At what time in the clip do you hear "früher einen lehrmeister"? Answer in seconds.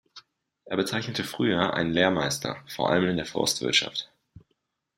1.23-2.57